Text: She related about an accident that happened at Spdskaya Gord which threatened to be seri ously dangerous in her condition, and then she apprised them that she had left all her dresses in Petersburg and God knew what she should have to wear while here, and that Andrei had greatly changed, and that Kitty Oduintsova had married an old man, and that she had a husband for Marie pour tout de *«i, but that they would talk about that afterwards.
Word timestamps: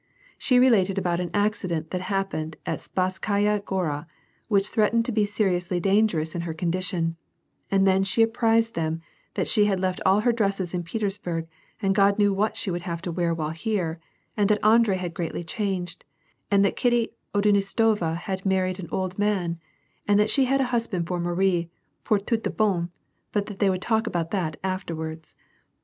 She 0.39 0.57
related 0.57 0.97
about 0.97 1.19
an 1.19 1.29
accident 1.31 1.91
that 1.91 2.01
happened 2.01 2.55
at 2.65 2.79
Spdskaya 2.79 3.63
Gord 3.63 4.05
which 4.47 4.69
threatened 4.69 5.05
to 5.05 5.11
be 5.11 5.25
seri 5.25 5.55
ously 5.57 5.79
dangerous 5.79 6.33
in 6.33 6.41
her 6.41 6.55
condition, 6.55 7.17
and 7.69 7.85
then 7.85 8.01
she 8.03 8.23
apprised 8.23 8.73
them 8.73 9.03
that 9.35 9.47
she 9.47 9.65
had 9.65 9.79
left 9.79 9.99
all 10.03 10.21
her 10.21 10.31
dresses 10.31 10.73
in 10.73 10.81
Petersburg 10.81 11.47
and 11.83 11.93
God 11.93 12.17
knew 12.17 12.33
what 12.33 12.57
she 12.57 12.71
should 12.71 12.81
have 12.81 13.03
to 13.03 13.11
wear 13.11 13.31
while 13.31 13.51
here, 13.51 13.99
and 14.35 14.49
that 14.49 14.65
Andrei 14.65 14.97
had 14.97 15.13
greatly 15.13 15.43
changed, 15.43 16.03
and 16.49 16.65
that 16.65 16.75
Kitty 16.75 17.11
Oduintsova 17.35 18.15
had 18.17 18.43
married 18.43 18.79
an 18.79 18.89
old 18.91 19.19
man, 19.19 19.59
and 20.07 20.19
that 20.19 20.31
she 20.31 20.45
had 20.45 20.59
a 20.61 20.73
husband 20.73 21.07
for 21.07 21.19
Marie 21.19 21.69
pour 22.03 22.17
tout 22.17 22.41
de 22.41 22.63
*«i, 22.63 22.87
but 23.31 23.45
that 23.45 23.59
they 23.59 23.69
would 23.69 23.83
talk 23.83 24.07
about 24.07 24.31
that 24.31 24.59
afterwards. 24.63 25.35